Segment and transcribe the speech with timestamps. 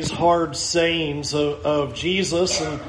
[0.00, 2.80] these hard sayings of, of Jesus and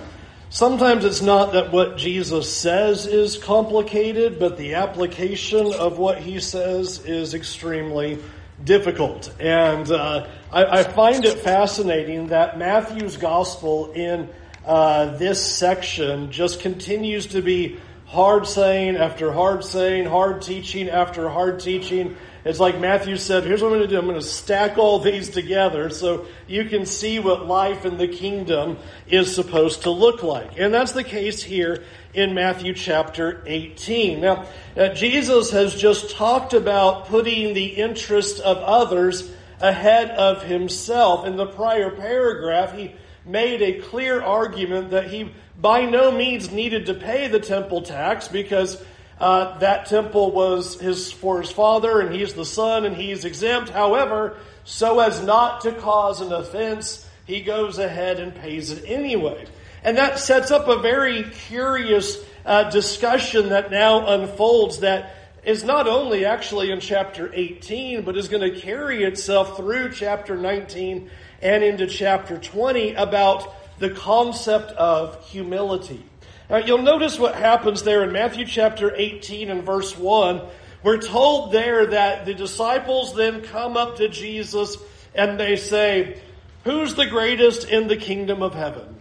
[0.50, 6.40] sometimes it's not that what Jesus says is complicated, but the application of what he
[6.40, 8.18] says is extremely
[8.64, 9.30] difficult.
[9.42, 14.30] And uh, I, I, find it fascinating that Matthew's gospel in
[14.66, 21.28] uh, this section just continues to be hard saying after hard saying, hard teaching after
[21.28, 22.16] hard teaching.
[22.44, 24.00] It's like Matthew said, here's what I'm going to do.
[24.00, 28.08] I'm going to stack all these together so you can see what life in the
[28.08, 30.58] kingdom is supposed to look like.
[30.58, 31.84] And that's the case here
[32.16, 34.22] in Matthew chapter 18.
[34.22, 39.30] Now, uh, Jesus has just talked about putting the interest of others
[39.60, 41.28] ahead of himself.
[41.28, 46.88] In the prior paragraph, he made a clear argument that he by no means needed
[46.88, 48.84] to pay the temple tax because
[49.22, 53.70] uh, that temple was his for his father and he's the son and he's exempt.
[53.70, 59.46] However, so as not to cause an offense, he goes ahead and pays it anyway.
[59.84, 65.88] And that sets up a very curious uh, discussion that now unfolds that is not
[65.88, 71.12] only actually in chapter 18, but is going to carry itself through chapter 19
[71.44, 76.04] and into chapter 20 about the concept of humility.
[76.52, 80.42] Now, you'll notice what happens there in Matthew chapter 18 and verse 1.
[80.84, 84.76] We're told there that the disciples then come up to Jesus
[85.16, 86.22] and they say,
[86.66, 89.00] Who's the greatest in the kingdom of heaven?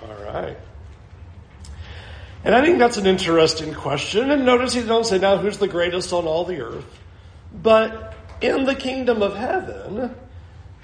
[0.00, 0.56] All right.
[2.42, 4.30] And I think that's an interesting question.
[4.30, 7.00] And notice he don't say, Now, who's the greatest on all the earth?
[7.52, 10.14] But in the kingdom of heaven,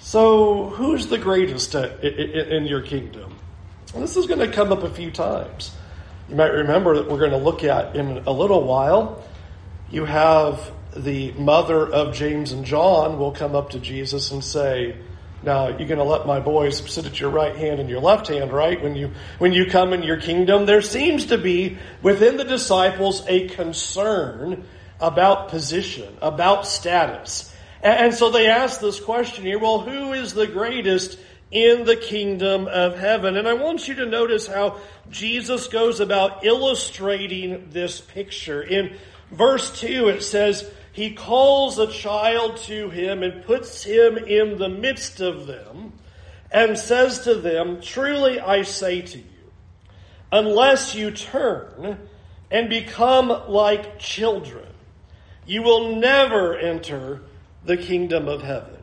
[0.00, 3.31] so, who's the greatest in your kingdom?
[4.00, 5.70] This is going to come up a few times.
[6.28, 9.22] You might remember that we're going to look at in a little while.
[9.90, 14.96] You have the mother of James and John will come up to Jesus and say,
[15.42, 18.28] now you're going to let my boys sit at your right hand and your left
[18.28, 18.80] hand, right?
[18.80, 23.24] When you when you come in your kingdom, there seems to be within the disciples
[23.26, 24.64] a concern
[25.00, 27.52] about position, about status.
[27.82, 31.18] And so they ask this question here well, who is the greatest
[31.52, 33.36] in the kingdom of heaven?
[33.36, 34.80] And I want you to notice how
[35.10, 38.62] Jesus goes about illustrating this picture.
[38.62, 38.96] In
[39.30, 44.68] verse 2, it says, He calls a child to him and puts him in the
[44.68, 45.92] midst of them
[46.50, 49.24] and says to them, Truly I say to you,
[50.30, 51.98] unless you turn
[52.50, 54.66] and become like children,
[55.46, 57.22] you will never enter
[57.64, 58.81] the kingdom of heaven.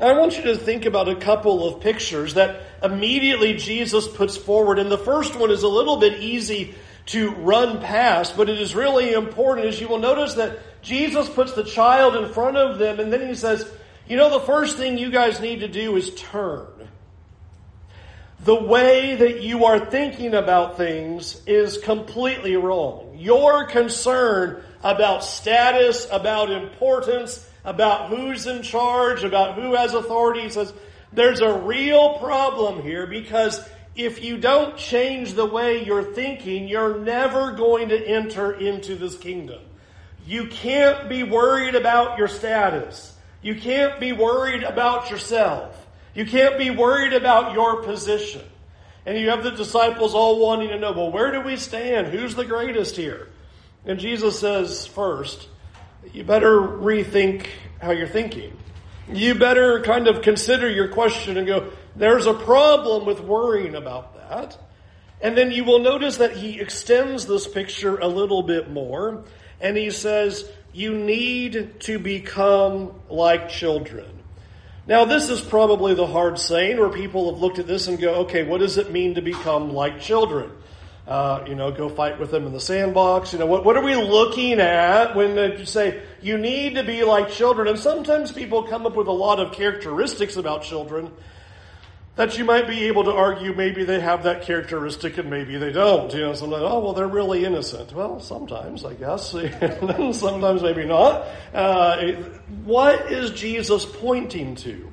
[0.00, 4.78] I want you to think about a couple of pictures that immediately Jesus puts forward.
[4.78, 6.74] And the first one is a little bit easy
[7.06, 11.52] to run past, but it is really important as you will notice that Jesus puts
[11.54, 13.68] the child in front of them and then he says,
[14.06, 16.66] you know, the first thing you guys need to do is turn.
[18.44, 23.16] The way that you are thinking about things is completely wrong.
[23.18, 30.40] Your concern about status, about importance, about who's in charge, about who has authority.
[30.40, 30.72] He says,
[31.12, 33.60] there's a real problem here because
[33.94, 39.18] if you don't change the way you're thinking, you're never going to enter into this
[39.18, 39.60] kingdom.
[40.26, 43.14] You can't be worried about your status.
[43.42, 45.86] You can't be worried about yourself.
[46.14, 48.42] You can't be worried about your position.
[49.04, 52.08] And you have the disciples all wanting to know, well, where do we stand?
[52.08, 53.28] Who's the greatest here?
[53.84, 55.48] And Jesus says, first,
[56.12, 57.46] you better rethink
[57.80, 58.56] how you're thinking.
[59.10, 64.14] You better kind of consider your question and go, there's a problem with worrying about
[64.16, 64.58] that.
[65.20, 69.24] And then you will notice that he extends this picture a little bit more
[69.60, 74.06] and he says, you need to become like children.
[74.86, 78.14] Now, this is probably the hard saying where people have looked at this and go,
[78.20, 80.50] okay, what does it mean to become like children?
[81.08, 83.32] Uh, you know, go fight with them in the sandbox.
[83.32, 87.02] You know, what, what are we looking at when you say you need to be
[87.02, 87.66] like children?
[87.66, 91.10] And sometimes people come up with a lot of characteristics about children
[92.16, 95.72] that you might be able to argue maybe they have that characteristic and maybe they
[95.72, 96.12] don't.
[96.12, 97.90] You know, sometimes, oh, well, they're really innocent.
[97.94, 99.30] Well, sometimes, I guess.
[100.18, 101.26] sometimes maybe not.
[101.54, 102.12] Uh,
[102.64, 104.92] what is Jesus pointing to?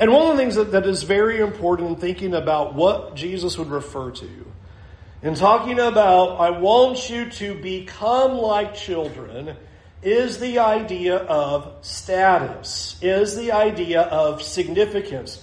[0.00, 3.58] And one of the things that, that is very important in thinking about what Jesus
[3.58, 4.47] would refer to
[5.22, 9.56] in talking about, I want you to become like children,
[10.00, 15.42] is the idea of status, is the idea of significance.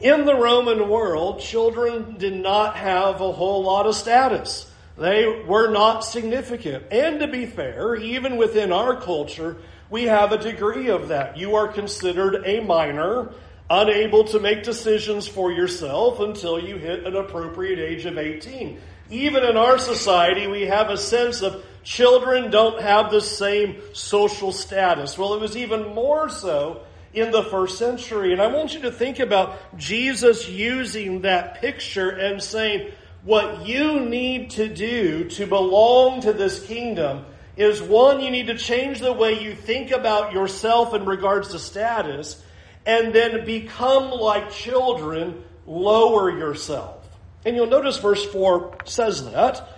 [0.00, 4.70] In the Roman world, children did not have a whole lot of status.
[4.96, 6.84] They were not significant.
[6.92, 9.56] And to be fair, even within our culture,
[9.90, 11.36] we have a degree of that.
[11.36, 13.32] You are considered a minor
[13.70, 18.80] unable to make decisions for yourself until you hit an appropriate age of 18.
[19.10, 24.52] Even in our society, we have a sense of children don't have the same social
[24.52, 25.16] status.
[25.16, 26.82] Well, it was even more so
[27.14, 28.32] in the first century.
[28.32, 32.92] And I want you to think about Jesus using that picture and saying,
[33.24, 37.24] what you need to do to belong to this kingdom
[37.56, 41.58] is one, you need to change the way you think about yourself in regards to
[41.58, 42.40] status,
[42.86, 46.97] and then become like children, lower yourself.
[47.44, 49.68] And you'll notice verse 4 says that.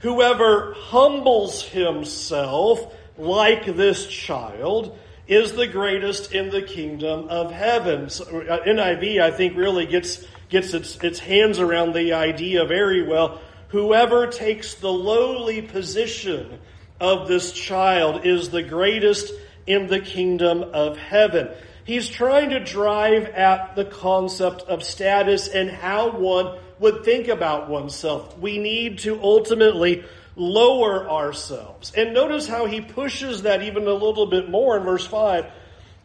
[0.00, 8.10] Whoever humbles himself like this child is the greatest in the kingdom of heaven.
[8.10, 13.02] So, uh, NIV, I think, really gets, gets its, its hands around the idea very
[13.02, 13.40] well.
[13.68, 16.58] Whoever takes the lowly position
[17.00, 19.32] of this child is the greatest
[19.66, 21.48] in the kingdom of heaven.
[21.84, 27.68] He's trying to drive at the concept of status and how one would think about
[27.68, 28.38] oneself.
[28.38, 30.04] We need to ultimately
[30.36, 31.92] lower ourselves.
[31.96, 35.46] And notice how he pushes that even a little bit more in verse 5.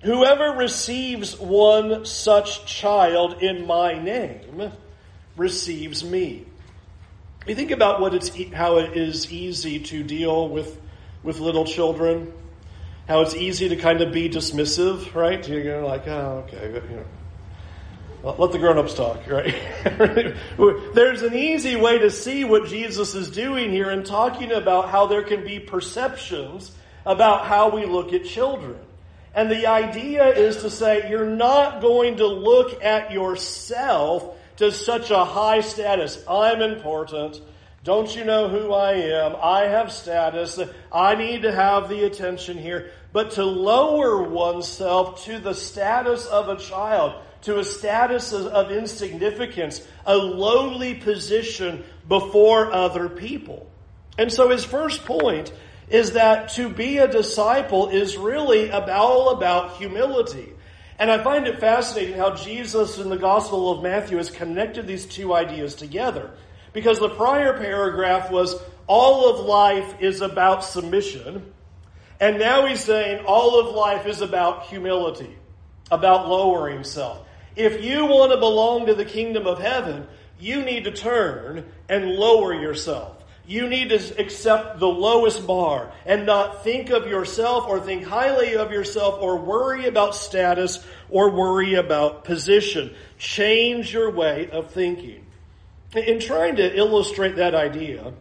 [0.04, 4.72] Whoever receives one such child in my name
[5.36, 6.46] receives me.
[7.48, 10.80] You think about what it's, how it is easy to deal with,
[11.24, 12.32] with little children,
[13.08, 15.46] how it's easy to kind of be dismissive, right?
[15.48, 17.06] You're like, oh, okay, you know,
[18.24, 19.56] let the grown-ups talk, right?
[20.94, 25.08] There's an easy way to see what Jesus is doing here and talking about how
[25.08, 26.72] there can be perceptions
[27.06, 28.78] about how we look at children.
[29.34, 35.12] And the idea is to say you're not going to look at yourself to such
[35.12, 36.22] a high status.
[36.30, 37.40] I'm important.
[37.86, 39.36] Don't you know who I am?
[39.42, 40.60] I have status.
[40.92, 42.92] I need to have the attention here.
[43.14, 49.86] But to lower oneself to the status of a child to a status of insignificance,
[50.06, 53.70] a lowly position before other people.
[54.18, 55.54] And so his first point
[55.90, 60.54] is that to be a disciple is really about, all about humility.
[61.00, 65.06] And I find it fascinating how Jesus in the Gospel of Matthew has connected these
[65.06, 66.32] two ideas together.
[66.74, 71.54] Because the prior paragraph was all of life is about submission.
[72.20, 75.38] And now he's saying all of life is about humility,
[75.90, 77.26] about lowering self.
[77.60, 80.08] If you want to belong to the kingdom of heaven,
[80.40, 83.22] you need to turn and lower yourself.
[83.46, 88.56] You need to accept the lowest bar and not think of yourself or think highly
[88.56, 90.80] of yourself or worry about status
[91.10, 92.96] or worry about position.
[93.18, 95.26] Change your way of thinking.
[95.94, 98.14] In trying to illustrate that idea,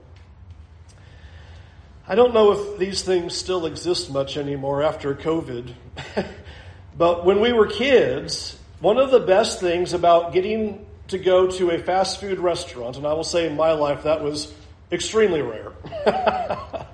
[2.08, 5.74] I don't know if these things still exist much anymore after COVID,
[6.98, 11.70] but when we were kids, one of the best things about getting to go to
[11.70, 14.52] a fast food restaurant, and I will say in my life that was
[14.92, 15.72] extremely rare.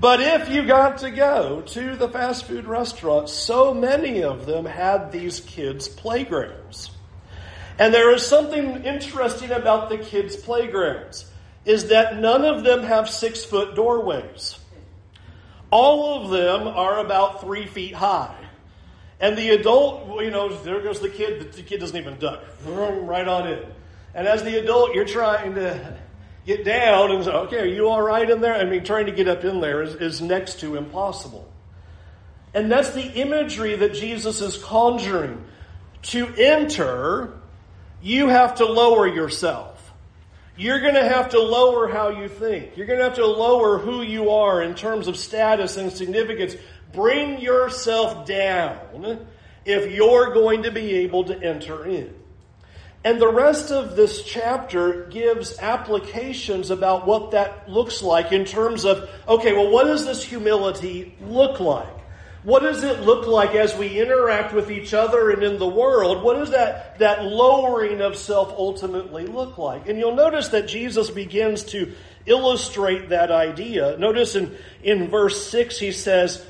[0.00, 4.64] but if you got to go to the fast food restaurant, so many of them
[4.64, 6.90] had these kids' playgrounds.
[7.78, 11.30] And there is something interesting about the kids' playgrounds,
[11.64, 14.58] is that none of them have six foot doorways.
[15.70, 18.47] All of them are about three feet high.
[19.20, 21.52] And the adult, you know, there goes the kid.
[21.52, 22.44] The kid doesn't even duck.
[22.66, 23.64] Right on in.
[24.14, 25.96] And as the adult, you're trying to
[26.46, 28.54] get down and say, okay, are you all right in there?
[28.54, 31.50] I mean, trying to get up in there is, is next to impossible.
[32.54, 35.44] And that's the imagery that Jesus is conjuring.
[36.02, 37.38] To enter,
[38.00, 39.74] you have to lower yourself.
[40.56, 42.76] You're going to have to lower how you think.
[42.76, 46.56] You're going to have to lower who you are in terms of status and significance
[46.92, 49.26] Bring yourself down
[49.64, 52.14] if you're going to be able to enter in.
[53.04, 58.84] And the rest of this chapter gives applications about what that looks like in terms
[58.84, 61.94] of, okay, well, what does this humility look like?
[62.42, 66.22] What does it look like as we interact with each other and in the world?
[66.22, 69.88] What does that, that lowering of self ultimately look like?
[69.88, 71.92] And you'll notice that Jesus begins to
[72.26, 73.96] illustrate that idea.
[73.98, 76.44] Notice in, in verse 6, he says,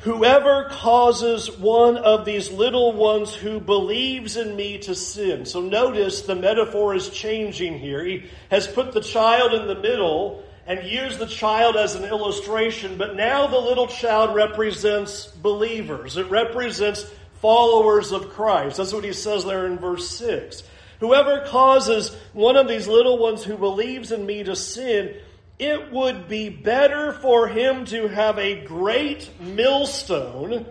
[0.00, 5.46] Whoever causes one of these little ones who believes in me to sin.
[5.46, 8.04] So notice the metaphor is changing here.
[8.04, 12.98] He has put the child in the middle and used the child as an illustration,
[12.98, 16.16] but now the little child represents believers.
[16.16, 17.08] It represents
[17.40, 18.76] followers of Christ.
[18.76, 20.62] That's what he says there in verse 6.
[21.00, 25.14] Whoever causes one of these little ones who believes in me to sin,
[25.58, 30.66] it would be better for him to have a great millstone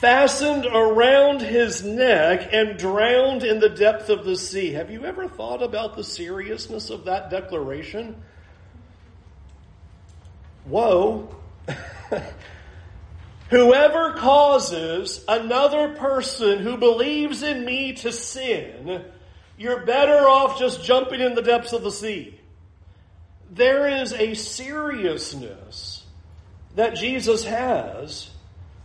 [0.00, 4.72] fastened around his neck and drowned in the depth of the sea.
[4.72, 8.16] Have you ever thought about the seriousness of that declaration?
[10.66, 11.34] Woe.
[13.50, 19.04] Whoever causes another person who believes in me to sin,
[19.56, 22.37] you're better off just jumping in the depths of the sea.
[23.50, 26.04] There is a seriousness
[26.76, 28.30] that Jesus has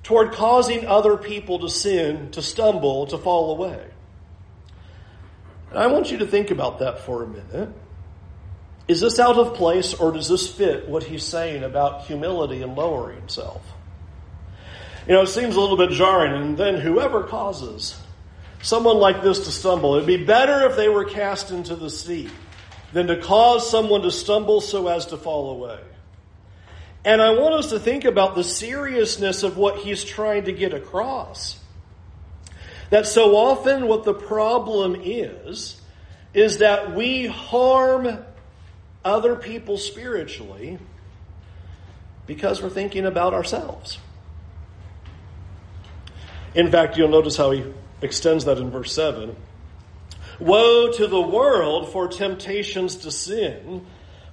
[0.03, 3.85] toward causing other people to sin, to stumble, to fall away.
[5.69, 7.69] And I want you to think about that for a minute.
[8.87, 12.75] Is this out of place or does this fit what he's saying about humility and
[12.75, 13.65] lowering self?
[15.07, 16.33] You know, it seems a little bit jarring.
[16.33, 17.97] And then whoever causes
[18.61, 22.29] someone like this to stumble, it'd be better if they were cast into the sea
[22.93, 25.79] than to cause someone to stumble so as to fall away.
[27.03, 30.73] And I want us to think about the seriousness of what he's trying to get
[30.73, 31.59] across.
[32.91, 35.81] That so often what the problem is,
[36.33, 38.23] is that we harm
[39.03, 40.79] other people spiritually
[42.25, 43.97] because we're thinking about ourselves.
[46.55, 47.65] In fact, you'll notice how he
[48.01, 49.35] extends that in verse 7.
[50.43, 53.85] Woe to the world for temptations to sin,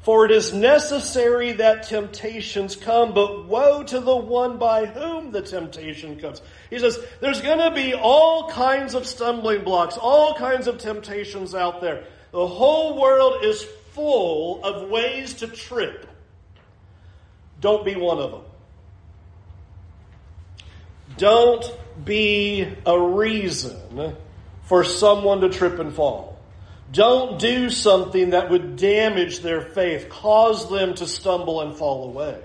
[0.02, 5.42] for it is necessary that temptations come, but woe to the one by whom the
[5.42, 6.42] temptation comes.
[6.68, 11.54] He says, there's going to be all kinds of stumbling blocks, all kinds of temptations
[11.54, 12.04] out there.
[12.32, 13.62] The whole world is
[13.92, 16.08] full of ways to trip.
[17.60, 18.42] Don't be one of them.
[21.18, 24.16] Don't be a reason
[24.70, 26.38] for someone to trip and fall.
[26.92, 32.40] Don't do something that would damage their faith, cause them to stumble and fall away.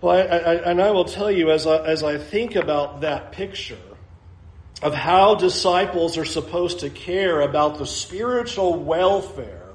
[0.00, 3.32] Well, I, I, and I will tell you, as I, as I think about that
[3.32, 3.76] picture
[4.80, 9.68] of how disciples are supposed to care about the spiritual welfare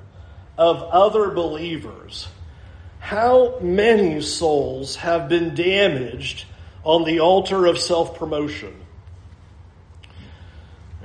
[0.57, 2.27] of other believers,
[2.97, 6.45] how many souls have been damaged
[6.83, 8.82] on the altar of self promotion?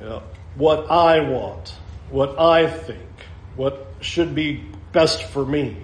[0.01, 0.21] Yeah
[0.59, 1.73] what I want,
[2.11, 3.09] what I think,
[3.55, 5.77] what should be best for me,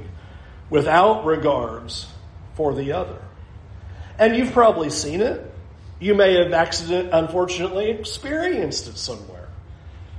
[0.69, 2.09] without regards
[2.55, 3.23] for the other.
[4.19, 5.51] And you've probably seen it.
[6.01, 9.49] You may have accident, unfortunately, experienced it somewhere.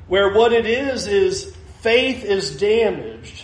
[0.07, 3.43] Where what it is is faith is damaged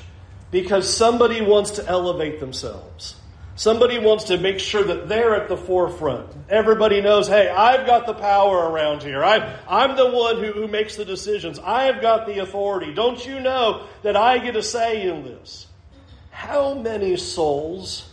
[0.50, 3.15] because somebody wants to elevate themselves.
[3.55, 6.34] Somebody wants to make sure that they're at the forefront.
[6.50, 9.24] Everybody knows, hey, I've got the power around here.
[9.24, 11.60] I, I'm the one who, who makes the decisions.
[11.60, 12.93] I've got the authority.
[12.93, 15.67] Don't you know that I get a say in this?
[16.31, 18.10] How many souls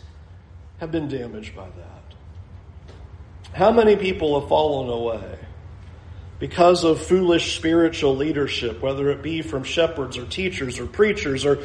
[0.79, 2.95] have been damaged by that?
[3.53, 5.39] How many people have fallen away
[6.39, 11.59] because of foolish spiritual leadership, whether it be from shepherds or teachers or preachers or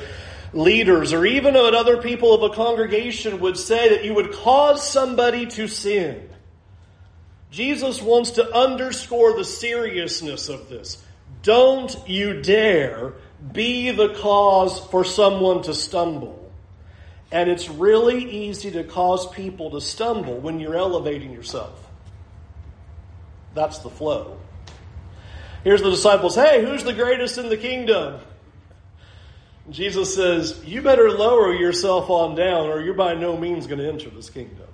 [0.54, 4.88] leaders or even what other people of a congregation would say that you would cause
[4.88, 6.28] somebody to sin.
[7.50, 11.04] Jesus wants to underscore the seriousness of this.
[11.42, 13.14] Don't you dare
[13.52, 16.40] be the cause for someone to stumble.
[17.30, 21.88] And it's really easy to cause people to stumble when you're elevating yourself.
[23.54, 24.38] That's the flow.
[25.62, 26.34] Here's the disciples.
[26.34, 28.20] Hey, who's the greatest in the kingdom?
[29.71, 33.88] Jesus says, You better lower yourself on down, or you're by no means going to
[33.88, 34.66] enter this kingdom.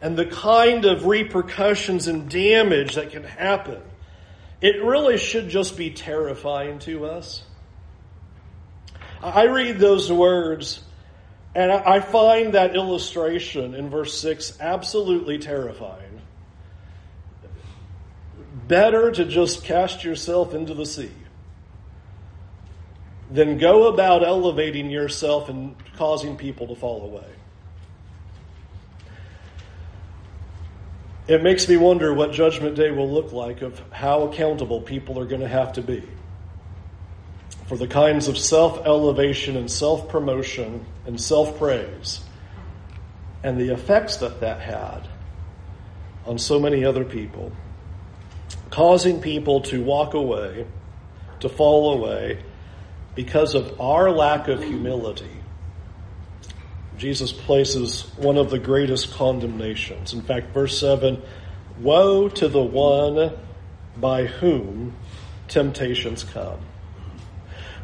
[0.00, 3.80] And the kind of repercussions and damage that can happen,
[4.60, 7.42] it really should just be terrifying to us.
[9.22, 10.82] I read those words
[11.54, 16.20] and I find that illustration in verse 6 absolutely terrifying.
[18.66, 21.12] Better to just cast yourself into the sea
[23.34, 27.26] then go about elevating yourself and causing people to fall away.
[31.26, 35.24] It makes me wonder what Judgment Day will look like of how accountable people are
[35.24, 36.04] going to have to be
[37.66, 42.20] for the kinds of self elevation and self promotion and self praise
[43.42, 45.08] and the effects that that had
[46.24, 47.50] on so many other people,
[48.70, 50.66] causing people to walk away,
[51.40, 52.38] to fall away,
[53.14, 55.30] because of our lack of humility,
[56.98, 60.12] Jesus places one of the greatest condemnations.
[60.12, 61.20] In fact, verse 7
[61.80, 63.32] Woe to the one
[63.96, 64.94] by whom
[65.48, 66.60] temptations come.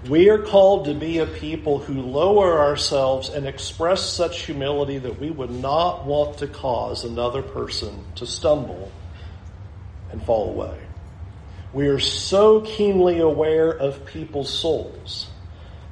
[0.09, 5.21] We are called to be a people who lower ourselves and express such humility that
[5.21, 8.91] we would not want to cause another person to stumble
[10.11, 10.79] and fall away.
[11.73, 15.29] We are so keenly aware of people's souls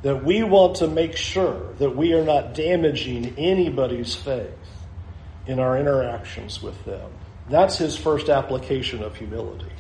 [0.03, 4.53] that we want to make sure that we are not damaging anybody's faith
[5.47, 7.11] in our interactions with them.
[7.49, 9.73] That's his first application of humility.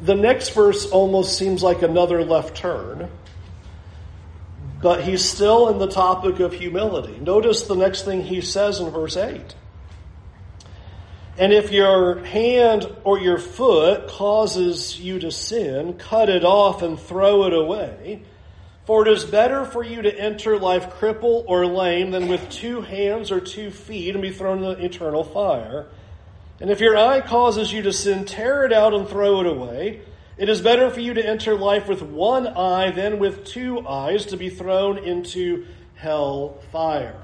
[0.00, 3.08] The next verse almost seems like another left turn,
[4.80, 7.18] but he's still in the topic of humility.
[7.18, 9.54] Notice the next thing he says in verse 8.
[11.38, 17.00] And if your hand or your foot causes you to sin, cut it off and
[17.00, 18.22] throw it away.
[18.84, 22.82] For it is better for you to enter life crippled or lame than with two
[22.82, 25.86] hands or two feet and be thrown in the eternal fire.
[26.60, 30.02] And if your eye causes you to sin, tear it out and throw it away.
[30.36, 34.26] It is better for you to enter life with one eye than with two eyes
[34.26, 37.20] to be thrown into hell fire.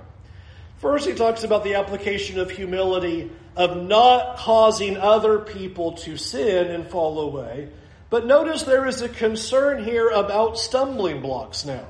[0.79, 6.71] First, he talks about the application of humility of not causing other people to sin
[6.71, 7.69] and fall away.
[8.09, 11.85] But notice there is a concern here about stumbling blocks now.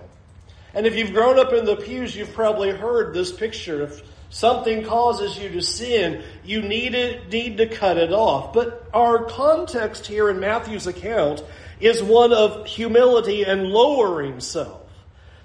[0.73, 3.83] And if you've grown up in the pews, you've probably heard this picture.
[3.83, 8.55] If something causes you to sin, you need, it, need to cut it off.
[8.55, 11.45] But our context here in Matthew's account
[11.81, 14.88] is one of humility and lowering self.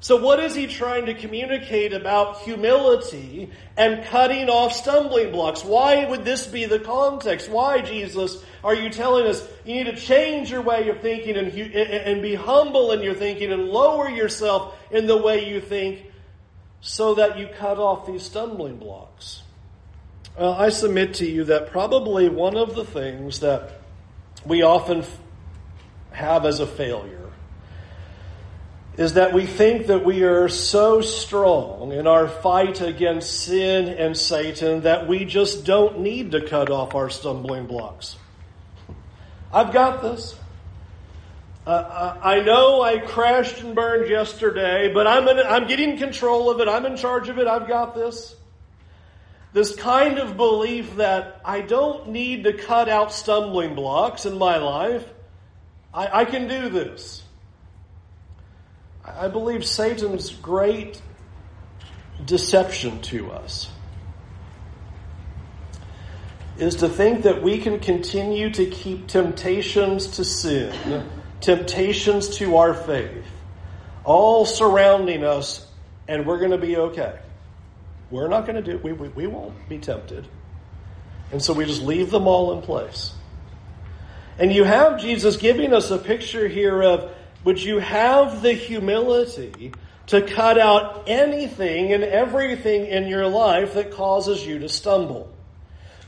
[0.04, 5.64] So, what is he trying to communicate about humility and cutting off stumbling blocks?
[5.64, 7.50] Why would this be the context?
[7.50, 11.54] Why, Jesus, are you telling us you need to change your way of thinking and,
[11.58, 16.12] and be humble in your thinking and lower yourself in the way you think
[16.82, 19.42] so that you cut off these stumbling blocks?
[20.38, 23.80] Well, I submit to you that probably one of the things that
[24.46, 25.06] we often
[26.12, 27.23] have as a failure
[28.96, 34.16] is that we think that we are so strong in our fight against sin and
[34.16, 38.16] Satan that we just don't need to cut off our stumbling blocks.
[39.52, 40.36] I've got this.
[41.66, 46.60] Uh, I know I crashed and burned yesterday, but I'm, in, I'm getting control of
[46.60, 46.68] it.
[46.68, 47.48] I'm in charge of it.
[47.48, 48.36] I've got this.
[49.54, 54.58] This kind of belief that I don't need to cut out stumbling blocks in my
[54.58, 55.08] life.
[55.94, 57.23] I, I can do this.
[59.06, 61.02] I believe Satan's great
[62.26, 63.70] deception to us
[66.58, 71.10] is to think that we can continue to keep temptations to sin,
[71.42, 73.26] temptations to our faith,
[74.04, 75.68] all surrounding us,
[76.08, 77.20] and we're going to be okay.
[78.12, 80.28] We're not going to do we, we, we won't be tempted.
[81.32, 83.12] And so we just leave them all in place.
[84.38, 87.12] And you have Jesus giving us a picture here of
[87.44, 89.74] would you have the humility
[90.08, 95.34] to cut out anything and everything in your life that causes you to stumble?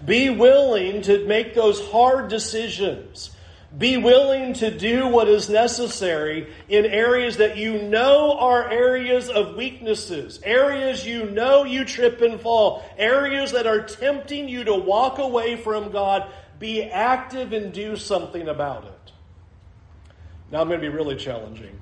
[0.04, 3.32] Be willing to make those hard decisions.
[3.78, 9.56] Be willing to do what is necessary in areas that you know are areas of
[9.56, 15.18] weaknesses, areas you know you trip and fall, areas that are tempting you to walk
[15.18, 16.32] away from God.
[16.58, 18.95] Be active and do something about it.
[20.56, 21.82] Now I'm going to be really challenging.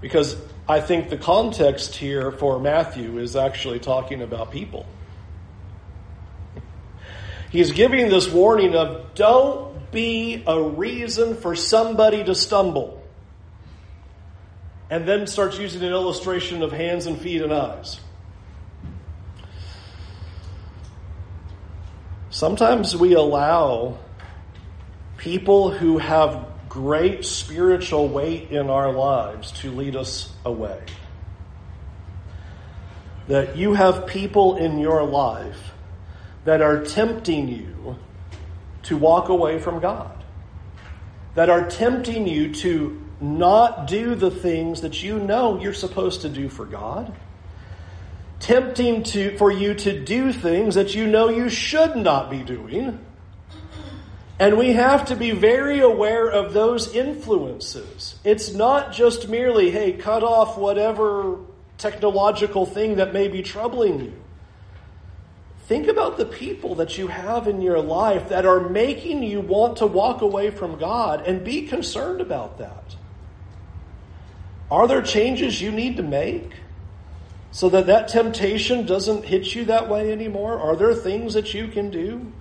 [0.00, 0.34] Because
[0.66, 4.86] I think the context here for Matthew is actually talking about people.
[7.50, 13.04] He's giving this warning of don't be a reason for somebody to stumble.
[14.88, 18.00] And then starts using an illustration of hands and feet and eyes.
[22.30, 23.98] Sometimes we allow
[25.26, 30.80] people who have great spiritual weight in our lives to lead us away.
[33.26, 35.72] That you have people in your life
[36.44, 37.96] that are tempting you
[38.84, 40.22] to walk away from God,
[41.34, 46.28] that are tempting you to not do the things that you know you're supposed to
[46.28, 47.12] do for God,
[48.38, 53.04] tempting to, for you to do things that you know you should not be doing
[54.38, 58.16] and we have to be very aware of those influences.
[58.22, 61.38] It's not just merely, hey, cut off whatever
[61.78, 64.12] technological thing that may be troubling you.
[65.66, 69.78] Think about the people that you have in your life that are making you want
[69.78, 72.94] to walk away from God and be concerned about that.
[74.70, 76.52] Are there changes you need to make
[77.50, 80.58] so that that temptation doesn't hit you that way anymore?
[80.60, 82.32] Are there things that you can do?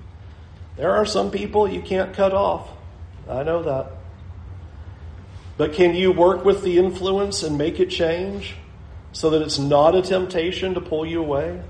[0.77, 2.69] There are some people you can't cut off.
[3.29, 3.91] I know that.
[5.57, 8.55] But can you work with the influence and make it change
[9.13, 11.61] so that it's not a temptation to pull you away?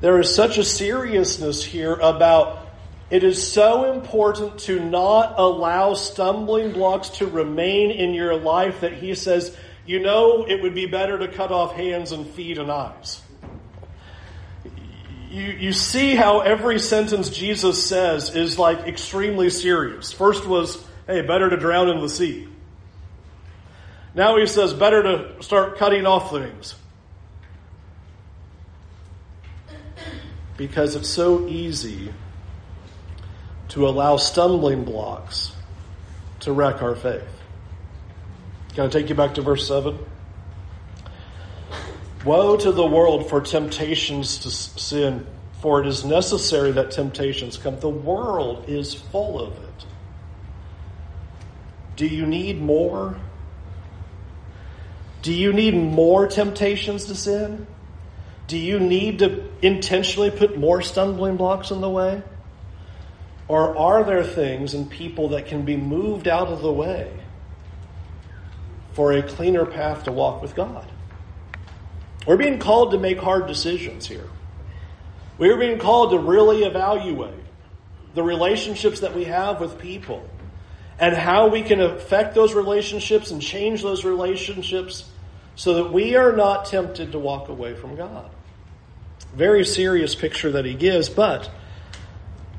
[0.00, 2.66] There is such a seriousness here about
[3.10, 8.92] it is so important to not allow stumbling blocks to remain in your life that
[8.92, 12.70] he says, you know, it would be better to cut off hands and feet and
[12.70, 13.20] eyes.
[15.30, 20.12] You, you see how every sentence Jesus says is like extremely serious.
[20.12, 22.48] First was, hey, better to drown in the sea.
[24.12, 26.74] Now he says, better to start cutting off things.
[30.56, 32.12] Because it's so easy
[33.68, 35.52] to allow stumbling blocks
[36.40, 37.22] to wreck our faith.
[38.74, 39.96] Can I take you back to verse 7?
[42.24, 45.26] Woe to the world for temptations to sin,
[45.62, 47.80] for it is necessary that temptations come.
[47.80, 49.86] The world is full of it.
[51.96, 53.16] Do you need more?
[55.22, 57.66] Do you need more temptations to sin?
[58.46, 62.22] Do you need to intentionally put more stumbling blocks in the way?
[63.48, 67.12] Or are there things and people that can be moved out of the way
[68.92, 70.90] for a cleaner path to walk with God?
[72.26, 74.28] We're being called to make hard decisions here.
[75.38, 77.34] We're being called to really evaluate
[78.14, 80.28] the relationships that we have with people
[80.98, 85.08] and how we can affect those relationships and change those relationships
[85.56, 88.30] so that we are not tempted to walk away from God.
[89.34, 91.50] Very serious picture that he gives, but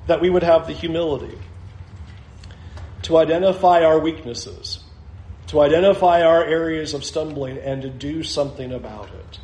[0.08, 1.38] that we would have the humility
[3.04, 4.84] to identify our weaknesses,
[5.48, 9.40] to identify our areas of stumbling, and to do something about it.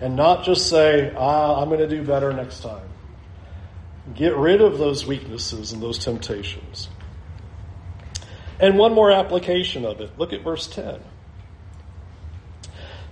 [0.00, 2.88] And not just say, ah, I'm going to do better next time.
[4.14, 6.88] Get rid of those weaknesses and those temptations.
[8.58, 10.18] And one more application of it.
[10.18, 11.00] Look at verse 10.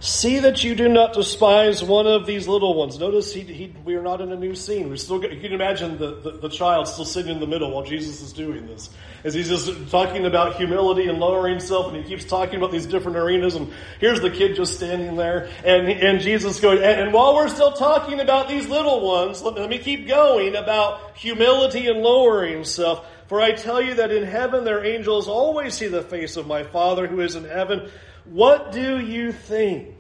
[0.00, 3.00] See that you do not despise one of these little ones.
[3.00, 4.88] Notice he, he, we are not in a new scene.
[4.88, 7.82] We're still, you can imagine the, the, the, child still sitting in the middle while
[7.82, 8.90] Jesus is doing this.
[9.24, 12.87] As he's just talking about humility and lowering himself, and he keeps talking about these
[12.87, 17.12] different arenas, and here's the kid just standing there, and, and Jesus going, and, and
[17.12, 21.88] while we're still talking about these little ones, let, let me keep going about humility
[21.88, 23.04] and lowering himself.
[23.26, 26.62] For I tell you that in heaven their angels always see the face of my
[26.62, 27.90] Father who is in heaven.
[28.31, 29.95] What do you think?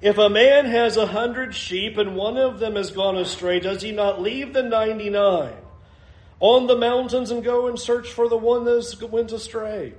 [0.00, 3.80] If a man has a hundred sheep and one of them has gone astray, does
[3.80, 5.54] he not leave the ninety nine
[6.40, 9.94] on the mountains and go and search for the one that went astray?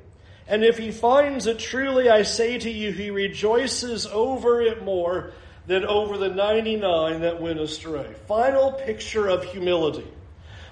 [0.47, 5.31] And if he finds it, truly I say to you, he rejoices over it more
[5.65, 8.13] than over the 99 that went astray.
[8.27, 10.07] Final picture of humility.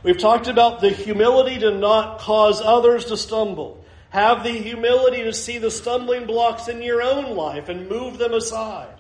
[0.04, 3.83] We've talked about the humility to not cause others to stumble.
[4.14, 8.36] Have the humility to see the stumbling blocks in your own life and move them
[8.36, 8.94] aside.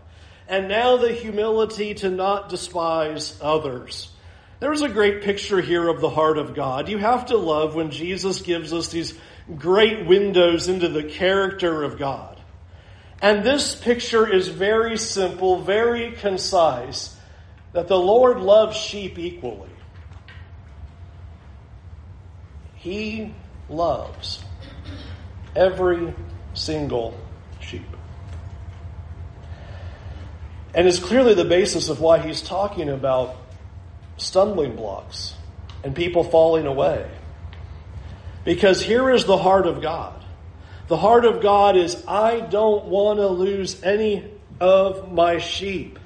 [0.48, 4.10] And now the humility to not despise others.
[4.60, 6.90] There's a great picture here of the heart of God.
[6.90, 9.14] You have to love when Jesus gives us these
[9.56, 12.42] great windows into the character of God.
[13.22, 17.16] And this picture is very simple, very concise,
[17.74, 19.70] that the Lord loves sheep equally.
[22.74, 23.36] He
[23.70, 24.44] loves
[25.56, 26.14] every
[26.54, 27.18] single
[27.60, 27.86] sheep.
[30.74, 33.36] And is clearly the basis of why he's talking about
[34.18, 35.36] stumbling blocks
[35.84, 37.10] and people falling away.
[38.44, 40.24] Because here is the heart of God.
[40.88, 46.00] The heart of God is, I don't want to lose any of my sheep.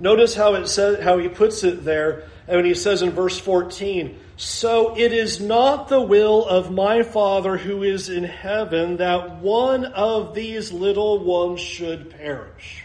[0.00, 3.38] Notice how it says, how he puts it there, and when he says in verse
[3.38, 9.36] 14, so it is not the will of my Father who is in heaven that
[9.38, 12.84] one of these little ones should perish.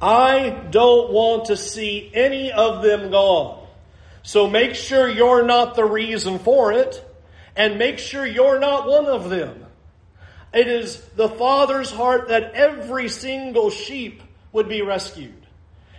[0.00, 3.66] I don't want to see any of them gone.
[4.22, 7.02] So make sure you're not the reason for it,
[7.56, 9.64] and make sure you're not one of them.
[10.52, 15.46] It is the Father's heart that every single sheep would be rescued.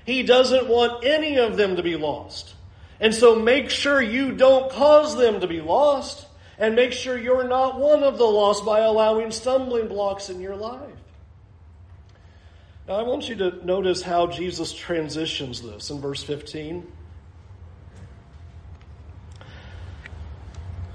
[0.06, 2.54] He doesn't want any of them to be lost.
[3.00, 7.48] And so make sure you don't cause them to be lost, and make sure you're
[7.48, 10.82] not one of the lost by allowing stumbling blocks in your life.
[12.88, 16.86] Now, I want you to notice how Jesus transitions this in verse 15.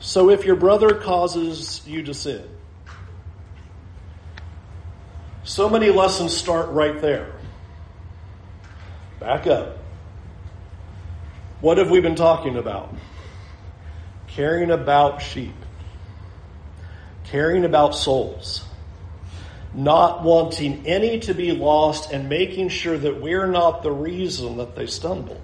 [0.00, 2.42] So, if your brother causes you to sin,
[5.44, 7.32] so many lessons start right there.
[9.20, 9.78] Back up.
[11.64, 12.94] What have we been talking about?
[14.26, 15.54] Caring about sheep.
[17.24, 18.64] caring about souls,
[19.74, 24.76] not wanting any to be lost, and making sure that we're not the reason that
[24.76, 25.40] they stumble.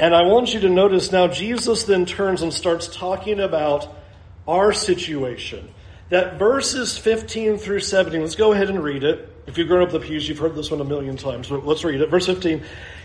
[0.00, 3.88] And I want you to notice now, Jesus then turns and starts talking about
[4.48, 5.68] our situation.
[6.08, 9.28] That verses 15 through 17, let's go ahead and read it.
[9.46, 11.84] If you've grown up the pews, you've heard this one a million times, but let's
[11.84, 12.10] read it.
[12.10, 12.64] Verse 15.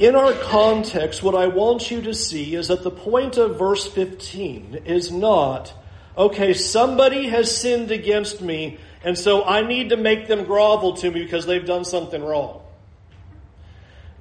[0.00, 3.86] In our context, what I want you to see is that the point of verse
[3.86, 5.74] 15 is not,
[6.16, 11.10] okay, somebody has sinned against me, and so I need to make them grovel to
[11.10, 12.62] me because they've done something wrong.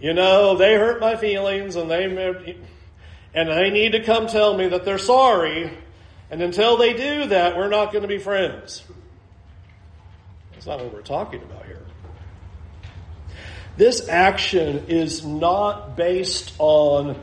[0.02, 2.58] You know, they hurt my feelings and they
[3.34, 5.78] and they need to come tell me that they're sorry.
[6.30, 8.84] And until they do that, we're not going to be friends.
[10.52, 11.89] That's not what we're talking about here.
[13.80, 17.18] This action is not based on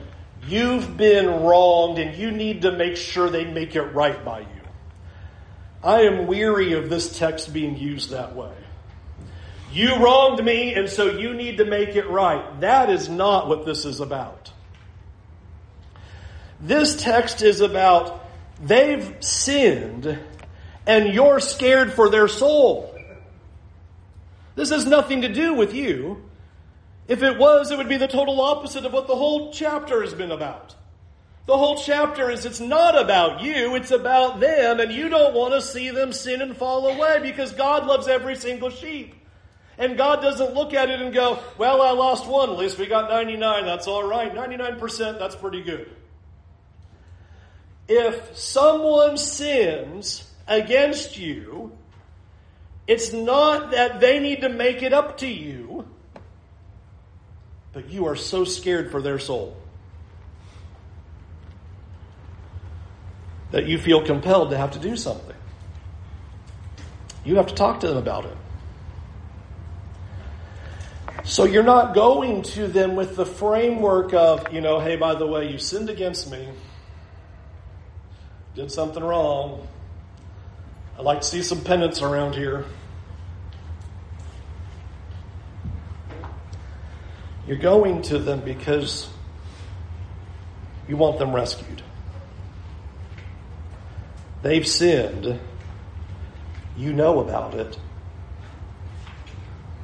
[0.49, 4.47] you've been wronged and you need to make sure they make it right by you.
[5.85, 8.55] I am weary of this text being used that way.
[9.71, 12.63] You wronged me, and so you need to make it right.
[12.63, 14.51] That is not what this is about.
[16.59, 18.27] This text is about
[18.63, 20.19] they've sinned,
[20.87, 22.99] and you're scared for their soul.
[24.55, 26.23] This has nothing to do with you.
[27.09, 30.15] If it was, it would be the total opposite of what the whole chapter has
[30.15, 30.75] been about.
[31.47, 35.55] The whole chapter is it's not about you, it's about them, and you don't want
[35.55, 39.15] to see them sin and fall away because God loves every single sheep.
[39.79, 42.87] And God doesn't look at it and go, well, I lost one, at least we
[42.87, 44.35] got 99, that's all right.
[44.35, 45.89] 99%, that's pretty good.
[47.87, 51.77] If someone sins against you,
[52.89, 55.87] it's not that they need to make it up to you,
[57.77, 59.55] but you are so scared for their soul
[63.51, 65.37] that you feel compelled to have to do something.
[67.23, 68.37] You have to talk to them about it.
[71.25, 75.27] So you're not going to them with the framework of, you know, hey, by the
[75.27, 76.49] way, you sinned against me,
[78.55, 79.69] did something wrong.
[80.99, 82.65] I'd like to see some penance around here.
[87.47, 89.09] You're going to them because
[90.89, 91.83] you want them rescued.
[94.43, 95.41] They've sinned.
[96.77, 97.79] You know about it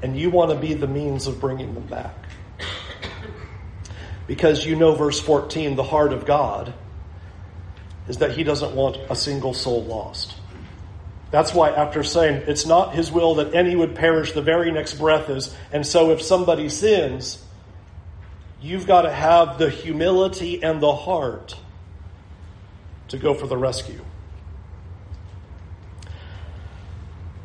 [0.03, 2.14] and you want to be the means of bringing them back.
[4.27, 6.75] Because you know, verse 14, the heart of God
[8.09, 10.35] is that He doesn't want a single soul lost.
[11.31, 14.94] That's why, after saying it's not His will that any would perish, the very next
[14.94, 17.42] breath is, and so if somebody sins,
[18.62, 21.57] you've got to have the humility and the heart
[23.09, 24.01] to go for the rescue.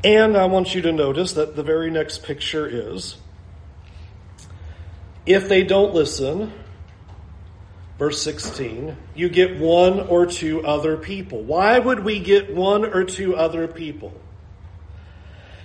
[0.04, 3.18] And I want you to notice that the very next picture is
[5.26, 6.54] if they don't listen,
[7.98, 11.42] verse 16, you get one or two other people.
[11.42, 14.14] Why would we get one or two other people?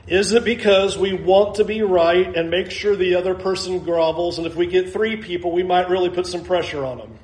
[0.06, 4.38] Is it because we want to be right and make sure the other person grovels,
[4.38, 7.18] and if we get three people, we might really put some pressure on them?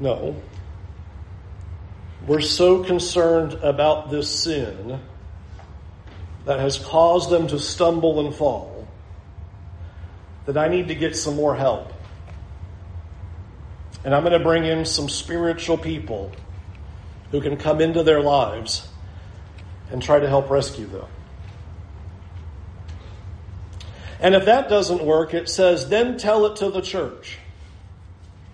[0.00, 0.34] no.
[2.26, 4.98] We're so concerned about this sin
[6.46, 8.88] that has caused them to stumble and fall
[10.46, 11.92] that I need to get some more help.
[14.04, 16.32] And I'm going to bring in some spiritual people
[17.36, 18.88] who can come into their lives
[19.90, 21.04] and try to help rescue them.
[24.18, 27.36] And if that doesn't work, it says, then tell it to the church.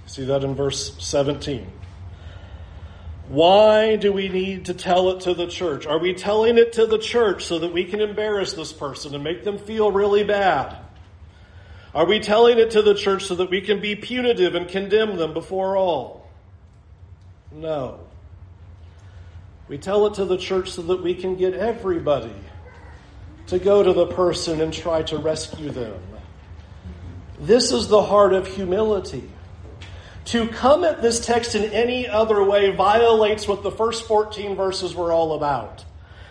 [0.07, 1.71] See that in verse 17.
[3.29, 5.87] Why do we need to tell it to the church?
[5.87, 9.23] Are we telling it to the church so that we can embarrass this person and
[9.23, 10.77] make them feel really bad?
[11.95, 15.17] Are we telling it to the church so that we can be punitive and condemn
[15.19, 16.29] them before all?
[17.53, 18.02] No.
[19.73, 22.35] We tell it to the church so that we can get everybody
[23.47, 25.99] to go to the person and try to rescue them.
[27.41, 29.31] This is the heart of humility.
[30.27, 34.95] To come at this text in any other way violates what the first 14 verses
[34.95, 35.87] were all about,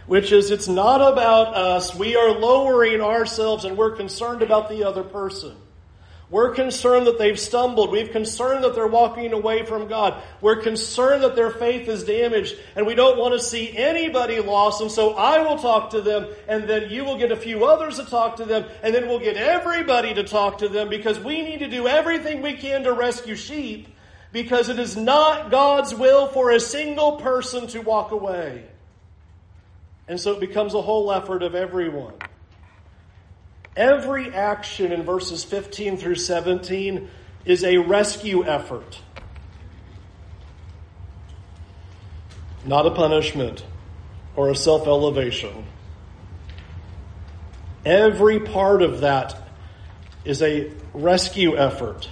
[0.06, 1.96] which is it's not about us.
[1.96, 5.56] We are lowering ourselves and we're concerned about the other person.
[6.32, 7.91] We're concerned that they've stumbled.
[7.91, 10.24] We're concerned that they're walking away from God.
[10.39, 14.80] We're concerned that their faith is damaged and we don't want to see anybody lost.
[14.80, 17.98] And so I will talk to them and then you will get a few others
[17.98, 21.41] to talk to them and then we'll get everybody to talk to them because we
[21.41, 23.89] need to do everything we can to rescue sheep
[24.32, 28.63] because it is not God's will for a single person to walk away.
[30.08, 32.13] And so it becomes a whole effort of everyone.
[33.76, 37.10] Every action in verses 15 through 17
[37.46, 39.00] is a rescue effort,
[42.66, 43.66] not a punishment
[44.36, 45.66] or a self elevation.
[47.86, 49.36] Every part of that
[50.26, 52.10] is a rescue effort.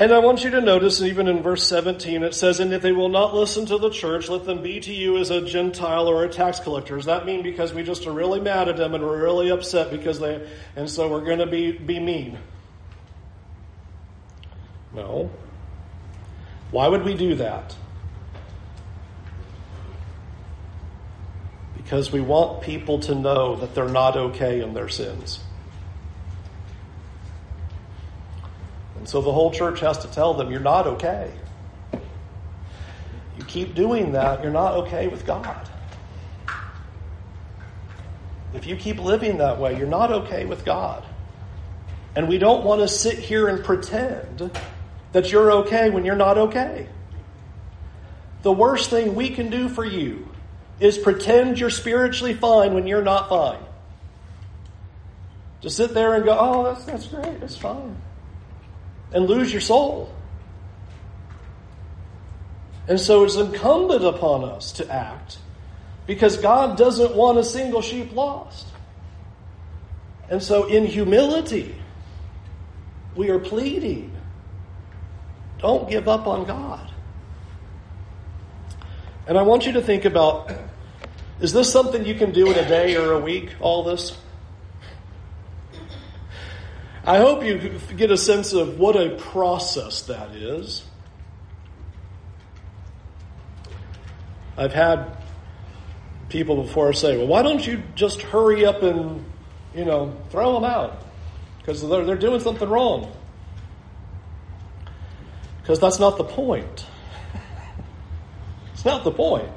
[0.00, 2.90] And I want you to notice, even in verse 17, it says, And if they
[2.90, 6.24] will not listen to the church, let them be to you as a Gentile or
[6.24, 6.96] a tax collector.
[6.96, 9.90] Does that mean because we just are really mad at them and we're really upset
[9.90, 12.38] because they, and so we're going to be, be mean?
[14.94, 15.30] No.
[16.70, 17.76] Why would we do that?
[21.76, 25.40] Because we want people to know that they're not okay in their sins.
[29.10, 31.32] So the whole church has to tell them, you're not okay.
[31.92, 35.68] You keep doing that, you're not okay with God.
[38.54, 41.04] If you keep living that way, you're not okay with God.
[42.14, 44.52] And we don't want to sit here and pretend
[45.10, 46.88] that you're okay when you're not okay.
[48.42, 50.28] The worst thing we can do for you
[50.78, 53.64] is pretend you're spiritually fine when you're not fine.
[55.62, 57.96] To sit there and go, oh, that's, that's great, that's fine
[59.12, 60.12] and lose your soul.
[62.88, 65.38] And so it's incumbent upon us to act
[66.06, 68.66] because God doesn't want a single sheep lost.
[70.28, 71.74] And so, in humility,
[73.16, 74.16] we are pleading
[75.60, 76.90] don't give up on God.
[79.26, 80.50] And I want you to think about
[81.40, 84.16] is this something you can do in a day or a week, all this?
[87.04, 90.84] I hope you get a sense of what a process that is.
[94.56, 95.16] I've had
[96.28, 99.24] people before say, well, why don't you just hurry up and,
[99.74, 101.02] you know, throw them out?
[101.58, 103.10] Because they're, they're doing something wrong.
[105.62, 106.86] Because that's not the point.
[108.74, 109.48] it's not the point.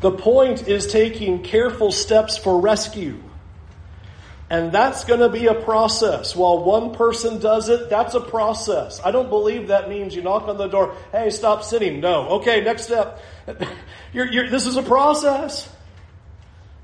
[0.00, 3.22] The point is taking careful steps for rescue.
[4.48, 6.36] And that's going to be a process.
[6.36, 9.00] While one person does it, that's a process.
[9.04, 12.00] I don't believe that means you knock on the door, hey, stop sitting.
[12.00, 12.28] No.
[12.40, 13.20] Okay, next step.
[14.12, 15.68] you're, you're, this is a process.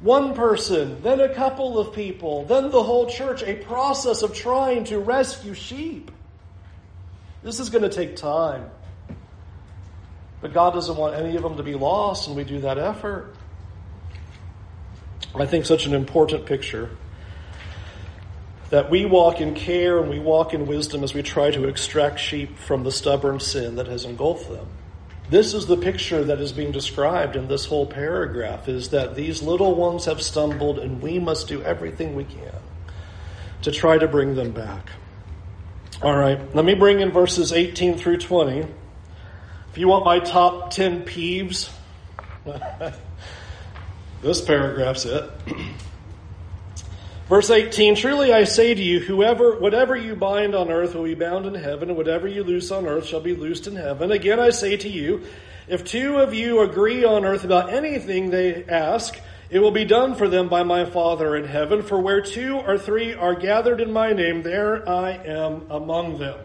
[0.01, 4.83] One person, then a couple of people, then the whole church, a process of trying
[4.85, 6.11] to rescue sheep.
[7.45, 8.69] This is going to take time.
[10.41, 13.37] But God doesn't want any of them to be lost, and we do that effort.
[15.37, 16.91] I think such an important picture
[18.73, 22.19] that we walk in care and we walk in wisdom as we try to extract
[22.19, 24.67] sheep from the stubborn sin that has engulfed them.
[25.29, 29.43] This is the picture that is being described in this whole paragraph is that these
[29.43, 32.55] little ones have stumbled and we must do everything we can
[33.61, 34.89] to try to bring them back.
[36.01, 38.61] All right, let me bring in verses 18 through 20.
[38.61, 41.71] If you want my top 10 peeves,
[44.23, 45.31] this paragraph's it.
[47.33, 51.15] Verse 18, truly I say to you, whoever, whatever you bind on earth will be
[51.15, 54.13] bound in heaven, and whatever you loose on earth shall be loosed in heaven.
[54.13, 55.25] Again I say to you,
[55.67, 59.19] if two of you agree on earth about anything they ask,
[59.49, 61.83] it will be done for them by my Father in heaven.
[61.83, 66.39] For where two or three are gathered in my name, there I am among them.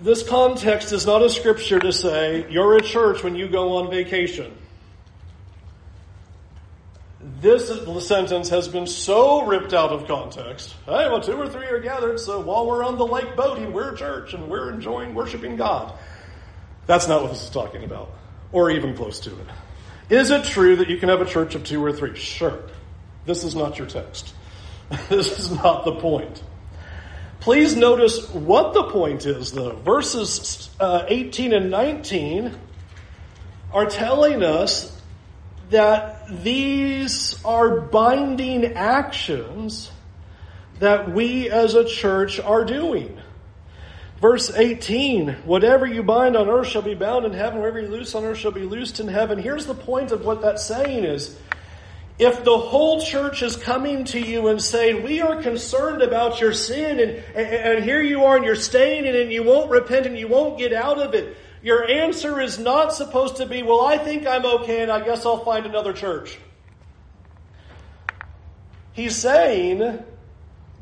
[0.00, 3.92] This context is not a scripture to say, you're a church when you go on
[3.92, 4.58] vacation.
[7.42, 10.76] This sentence has been so ripped out of context.
[10.86, 13.96] Hey, well, two or three are gathered, so while we're on the lake boating, we're
[13.96, 15.92] church and we're enjoying worshiping God.
[16.86, 18.12] That's not what this is talking about,
[18.52, 19.46] or even close to it.
[20.08, 22.14] Is it true that you can have a church of two or three?
[22.14, 22.62] Sure.
[23.26, 24.32] This is not your text.
[25.08, 26.40] this is not the point.
[27.40, 29.74] Please notice what the point is, though.
[29.74, 32.56] Verses uh, 18 and 19
[33.72, 34.96] are telling us
[35.70, 39.90] that these are binding actions
[40.78, 43.18] that we as a church are doing.
[44.20, 48.14] Verse 18, whatever you bind on earth shall be bound in heaven, whatever you loose
[48.14, 49.38] on earth shall be loosed in heaven.
[49.38, 51.36] Here's the point of what that saying is,
[52.18, 56.52] if the whole church is coming to you and saying, we are concerned about your
[56.52, 59.70] sin and, and, and here you are and you're staying in it and you won't
[59.70, 63.62] repent and you won't get out of it, your answer is not supposed to be,
[63.62, 66.38] well, I think I'm okay and I guess I'll find another church.
[68.92, 70.04] He's saying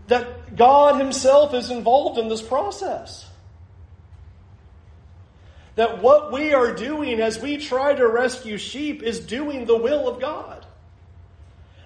[0.08, 3.28] that God Himself is involved in this process.
[5.76, 10.08] That what we are doing as we try to rescue sheep is doing the will
[10.08, 10.66] of God.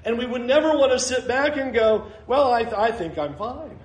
[0.04, 3.18] And we would never want to sit back and go, well, I, th- I think
[3.18, 3.78] I'm fine.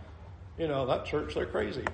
[0.57, 1.86] You know, that church, they're crazy.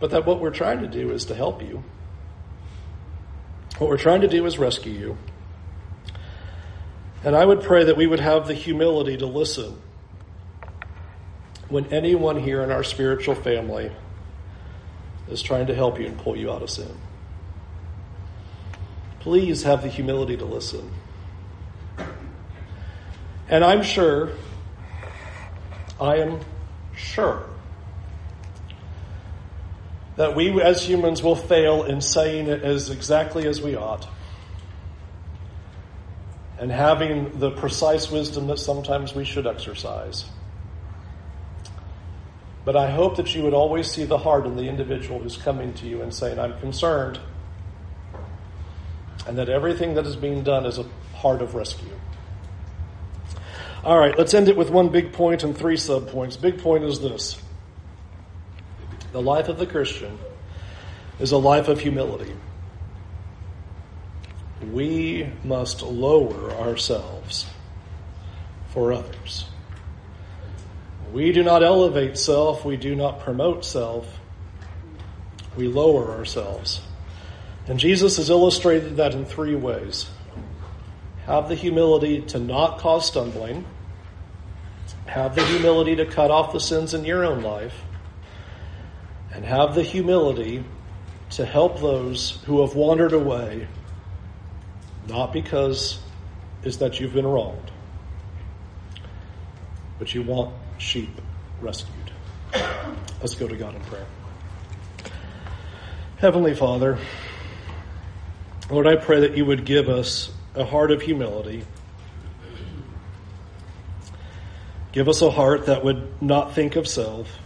[0.00, 1.84] But that what we're trying to do is to help you.
[3.78, 5.18] What we're trying to do is rescue you.
[7.22, 9.78] And I would pray that we would have the humility to listen
[11.68, 13.92] when anyone here in our spiritual family
[15.28, 16.94] is trying to help you and pull you out of sin.
[19.20, 20.90] Please have the humility to listen.
[23.48, 24.32] And I'm sure,
[26.00, 26.40] I am
[26.96, 27.44] sure,
[30.20, 34.06] that we as humans will fail in saying it as exactly as we ought
[36.58, 40.26] and having the precise wisdom that sometimes we should exercise.
[42.66, 45.72] But I hope that you would always see the heart in the individual who's coming
[45.72, 47.18] to you and saying, I'm concerned,
[49.26, 51.98] and that everything that is being done is a part of rescue.
[53.82, 56.38] All right, let's end it with one big point and three subpoints.
[56.38, 57.40] Big point is this
[59.12, 60.18] the life of the Christian
[61.18, 62.34] is a life of humility
[64.72, 67.46] we must lower ourselves
[68.68, 69.46] for others.
[71.12, 74.06] We do not elevate self, we do not promote self,
[75.56, 76.80] we lower ourselves.
[77.66, 80.08] And Jesus has illustrated that in three ways
[81.26, 83.64] have the humility to not cause stumbling,
[85.06, 87.82] have the humility to cut off the sins in your own life,
[89.32, 90.64] and have the humility
[91.30, 93.68] to help those who have wandered away
[95.08, 96.00] not because
[96.62, 97.70] is that you've been wronged,
[99.98, 101.20] but you want sheep
[101.60, 102.12] rescued.
[103.20, 104.06] Let's go to God in prayer.
[106.18, 106.98] Heavenly Father,
[108.70, 111.64] Lord, I pray that you would give us a heart of humility.
[114.92, 117.38] Give us a heart that would not think of self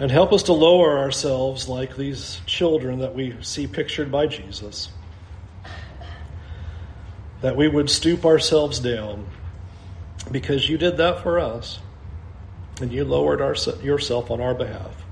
[0.00, 4.90] And help us to lower ourselves like these children that we see pictured by Jesus.
[7.40, 9.26] That we would stoop ourselves down
[10.30, 11.80] because you did that for us
[12.80, 15.04] and you lowered our, yourself on our behalf.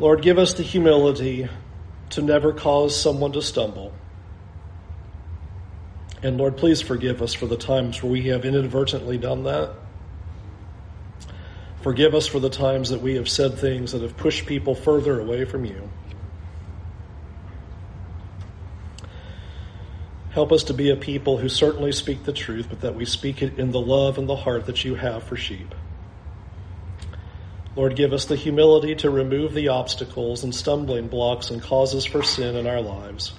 [0.00, 1.48] Lord, give us the humility
[2.10, 3.92] to never cause someone to stumble.
[6.22, 9.74] And Lord, please forgive us for the times where we have inadvertently done that.
[11.82, 15.20] Forgive us for the times that we have said things that have pushed people further
[15.20, 15.90] away from you.
[20.30, 23.42] Help us to be a people who certainly speak the truth, but that we speak
[23.42, 25.74] it in the love and the heart that you have for sheep.
[27.74, 32.22] Lord, give us the humility to remove the obstacles and stumbling blocks and causes for
[32.22, 33.32] sin in our lives.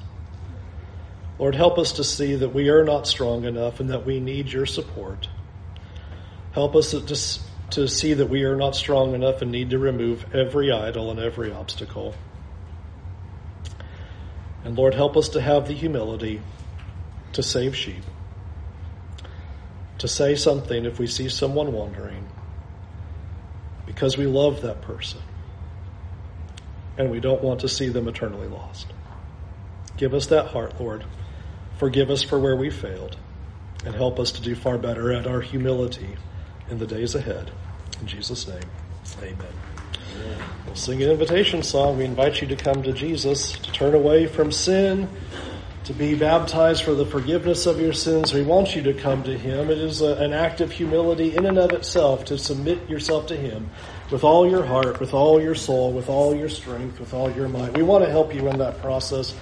[1.39, 4.51] Lord, help us to see that we are not strong enough and that we need
[4.51, 5.29] your support.
[6.51, 7.01] Help us to
[7.73, 11.19] to see that we are not strong enough and need to remove every idol and
[11.19, 12.13] every obstacle.
[14.63, 16.41] And Lord, help us to have the humility
[17.33, 18.03] to save sheep,
[19.97, 22.27] to say something if we see someone wandering,
[23.87, 25.21] because we love that person
[26.95, 28.85] and we don't want to see them eternally lost.
[29.97, 31.05] Give us that heart, Lord.
[31.77, 33.17] Forgive us for where we failed
[33.83, 36.17] and help us to do far better at our humility
[36.69, 37.51] in the days ahead.
[38.03, 38.59] In Jesus' name,
[39.21, 39.37] amen.
[40.65, 41.97] We'll sing an invitation song.
[41.97, 45.07] We invite you to come to Jesus, to turn away from sin,
[45.85, 48.33] to be baptized for the forgiveness of your sins.
[48.33, 49.69] We want you to come to Him.
[49.69, 53.37] It is a, an act of humility in and of itself to submit yourself to
[53.37, 53.69] Him
[54.11, 57.47] with all your heart, with all your soul, with all your strength, with all your
[57.47, 57.77] might.
[57.77, 59.33] We want to help you in that process.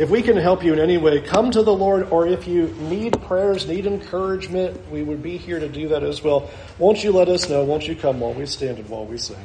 [0.00, 2.68] If we can help you in any way, come to the Lord, or if you
[2.88, 6.48] need prayers, need encouragement, we would be here to do that as well.
[6.78, 7.64] Won't you let us know?
[7.64, 9.36] Won't you come while we stand and while we sing?